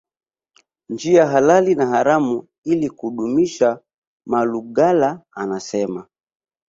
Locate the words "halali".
1.27-1.75